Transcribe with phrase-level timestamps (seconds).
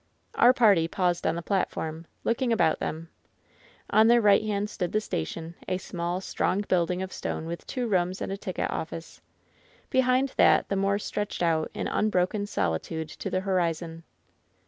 [0.33, 3.09] Our party paused on th^ platform, looking about them.
[3.91, 7.85] On their right hand stood the station, a small, strong building of stone with two
[7.87, 8.77] rooms and a ticket ojBBce.
[8.79, 13.29] LOVERS BITTEREST CUP 196 Behind that the moor stretched out in tinbroken soli tude to
[13.29, 14.01] the horizon.